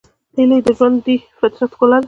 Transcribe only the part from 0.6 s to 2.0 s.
د ژوندي فطرت ښکلا ده